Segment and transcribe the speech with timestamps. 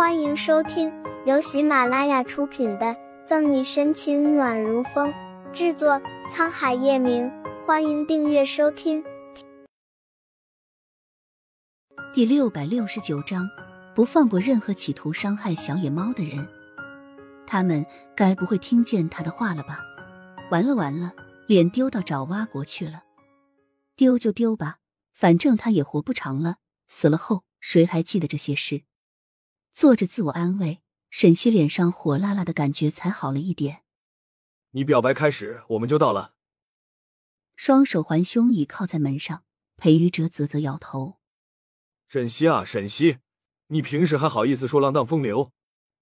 [0.00, 0.90] 欢迎收听
[1.26, 2.86] 由喜马拉雅出品的
[3.26, 5.12] 《赠你深情暖如风》，
[5.52, 7.30] 制作沧海夜明。
[7.66, 9.04] 欢迎订阅收听。
[12.14, 13.46] 第六百六十九章，
[13.94, 16.48] 不放过任何企图伤害小野猫的人。
[17.46, 17.84] 他们
[18.16, 19.80] 该不会听见他的话了吧？
[20.50, 21.12] 完了完了，
[21.46, 23.02] 脸丢到爪哇国去了。
[23.96, 24.78] 丢就丢吧，
[25.12, 26.56] 反正他也活不长了。
[26.88, 28.84] 死了后，谁还记得这些事？
[29.80, 33.82] 做着自我安慰，沈西脸上火辣辣的感觉才好了一点。
[34.72, 36.34] 你表白开始，我们就到了。
[37.56, 39.42] 双手环胸倚靠在门上，
[39.78, 41.18] 裴玉哲啧啧摇头。
[42.08, 43.20] 沈西啊，沈西，
[43.68, 45.50] 你平时还好意思说浪荡风流？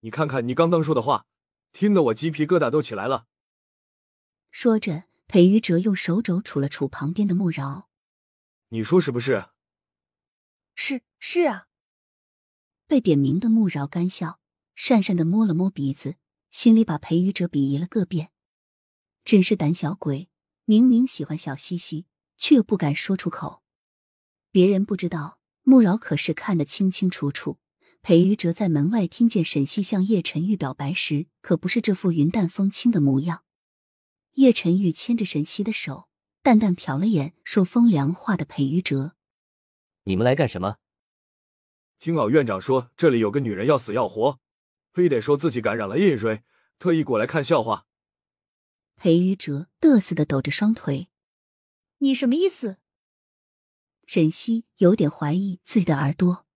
[0.00, 1.26] 你看看你刚刚说的话，
[1.70, 3.26] 听得我鸡皮疙瘩都起来了。
[4.50, 7.88] 说着，裴玉哲用手肘杵了杵旁边的穆饶。
[8.70, 9.50] 你说是不是？
[10.74, 11.66] 是是啊。
[12.88, 14.40] 被点名的穆饶干笑，
[14.74, 16.16] 讪讪的摸了摸鼻子，
[16.50, 18.30] 心里把裴宇哲鄙夷了个遍。
[19.26, 20.30] 真是胆小鬼，
[20.64, 22.06] 明明喜欢小西西，
[22.38, 23.62] 却又不敢说出口。
[24.50, 27.58] 别人不知道，穆饶可是看得清清楚楚。
[28.00, 33.44] 裴宇哲在门外听见沈西向叶晨玉表白时，可不是这副云淡风轻的模样。
[34.34, 36.08] 叶晨玉牵着沈西的手，
[36.42, 39.14] 淡淡瞟了眼说风凉话的裴宇哲
[40.04, 40.76] ：“你们来干什么？”
[41.98, 44.38] 听老院长说，这里有个女人要死要活，
[44.92, 46.44] 非得说自己感染了叶瑞，
[46.78, 47.86] 特意过来看笑话。
[48.94, 51.08] 裴宇哲得瑟的抖着双腿，
[51.98, 52.78] 你什么意思？
[54.06, 56.46] 沈西有点怀疑自己的耳朵，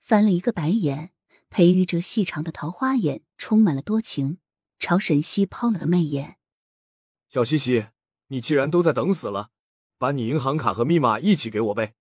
[0.00, 1.12] 翻了一个白眼。
[1.50, 4.38] 裴宇哲细长的桃花眼充满了多情，
[4.78, 6.38] 朝沈西抛了个媚眼。
[7.28, 7.88] 小西西，
[8.28, 9.50] 你既然都在等死了，
[9.98, 11.94] 把你银行卡和密码一起给我呗。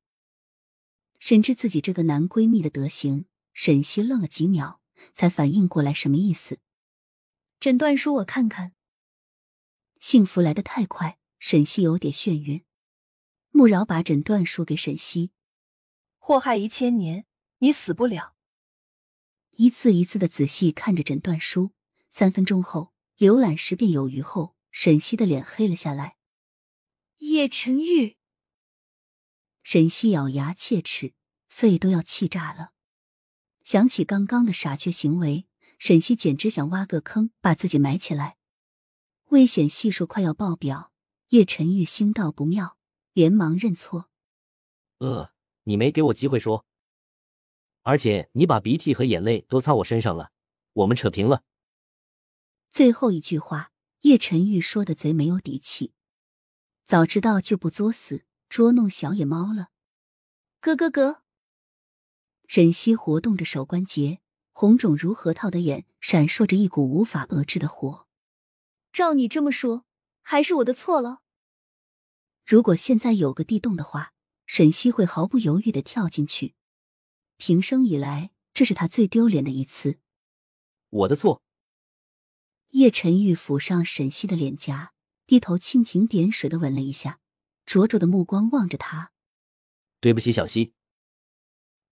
[1.26, 4.82] 深知自己这个男闺蜜的德行，沈西愣了几秒，
[5.14, 6.60] 才反应过来什么意思。
[7.62, 8.74] 诊断书我看看。
[10.02, 12.66] 幸福来得太快，沈西有点眩晕。
[13.52, 15.32] 穆饶把诊断书给沈西。
[16.18, 17.26] 祸害一千年，
[17.60, 18.36] 你死不了。
[19.52, 21.72] 一次一次的仔细看着诊断书，
[22.12, 26.18] 三分钟后，浏览十遍有余后，沈西的脸黑了下来。
[27.20, 28.18] 叶晨玉。
[29.74, 31.16] 沈西咬牙切齿，
[31.48, 32.74] 肺都要气炸了。
[33.64, 35.48] 想起刚刚的傻缺行为，
[35.80, 38.38] 沈西简直想挖个坑把自己埋起来。
[39.30, 40.92] 危险系数快要爆表，
[41.30, 42.78] 叶晨玉心道不妙，
[43.14, 44.12] 连忙认错
[45.02, 45.32] ：“呃，
[45.64, 46.68] 你没给我机会说，
[47.82, 50.32] 而且你把鼻涕和眼泪都擦我身上了，
[50.74, 51.42] 我们扯平了。”
[52.70, 55.94] 最后一句话，叶晨玉说的贼没有底气。
[56.86, 58.26] 早知道就不作死。
[58.54, 59.70] 捉弄小野猫了，
[60.62, 61.24] 咯咯咯！
[62.46, 64.20] 沈西活动着手关节，
[64.52, 68.08] 红肿如核桃的眼闪烁着一股无法遏制的火。
[68.92, 69.86] 照你这么说，
[70.22, 71.24] 还是我的错了。
[72.46, 74.14] 如果现在有个地洞的话，
[74.46, 76.54] 沈西会毫不犹豫的跳进去。
[77.38, 79.98] 平生以来，这是他最丢脸的一次。
[80.92, 81.42] 我的错。
[82.70, 84.94] 叶晨玉抚上沈西的脸颊，
[85.26, 87.20] 低头蜻蜓点水的吻了一下。
[87.66, 89.12] 灼灼的目光望着他，
[90.00, 90.74] 对不起，小溪。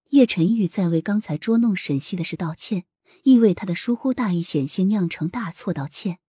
[0.10, 2.86] 叶晨玉在为刚才捉弄沈西的事道歉，
[3.24, 6.20] 亦为他的疏忽大意险些酿成大错道歉。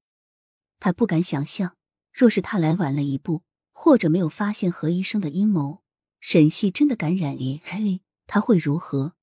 [0.78, 1.76] 他不敢想象，
[2.12, 3.42] 若是他来晚了一步，
[3.72, 5.82] 或者没有发现何医生的阴谋，
[6.20, 9.14] 沈西真的感染了，他会如何？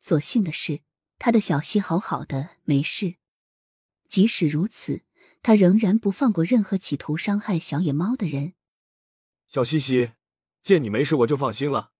[0.00, 0.82] 所幸的是，
[1.18, 3.16] 他的小溪好好的，没事。
[4.08, 5.04] 即使如此，
[5.42, 8.54] 他仍然不放过任何企图伤害小野猫的人。
[9.50, 10.12] 小西西，
[10.62, 11.90] 见你没事，我就放心了。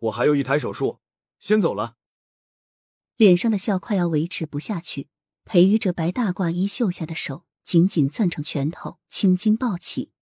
[0.00, 1.00] 我还有一台手术，
[1.38, 1.96] 先走了。
[3.16, 5.08] 脸上的笑快要维持不下去，
[5.46, 10.12] 裴宇哲白大褂衣袖下的手紧紧攥成拳头，青筋暴起。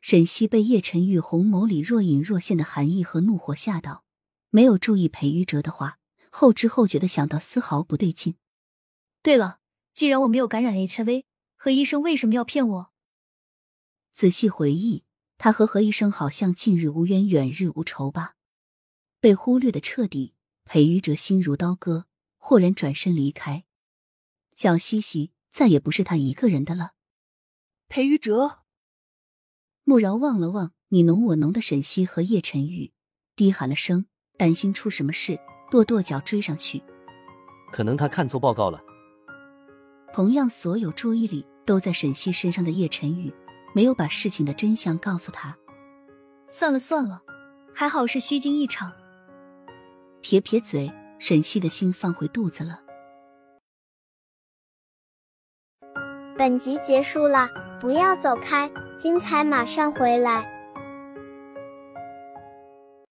[0.00, 4.04] 沈西被叶晨玉红眸里若隐若现的寒意和怒火吓到，
[4.50, 6.00] 没有注意裴玉哲的话，
[6.32, 8.34] 后知后觉的想到丝毫不对劲。
[9.22, 9.60] 对了，
[9.92, 12.92] 既然我没有感染 HIV，何医生为什么要骗我？
[14.12, 15.04] 仔细回忆。
[15.44, 18.36] 他和何医生好像近日无冤，远日无仇吧？
[19.18, 20.34] 被忽略的彻底，
[20.64, 22.04] 裴玉哲心如刀割，
[22.38, 23.64] 豁然转身离开。
[24.54, 26.92] 小西西再也不是他一个人的了。
[27.88, 28.60] 裴玉哲，
[29.82, 32.92] 慕饶望了望你侬我侬的沈西和叶晨玉，
[33.34, 34.06] 低喊了声，
[34.38, 35.40] 担心出什么事，
[35.72, 36.80] 跺跺脚追上去。
[37.72, 38.80] 可能他看错报告了。
[40.14, 43.34] 同样，所有注意力都在沈西身上的叶晨玉。
[43.74, 45.56] 没有把事情的真相告诉他。
[46.46, 47.22] 算了算了
[47.74, 48.92] 还好是虚惊一场。
[50.20, 52.80] 撇撇嘴沈西的心放回肚子了。
[56.36, 57.48] 本集结束了
[57.80, 60.51] 不要走开精彩马上回来。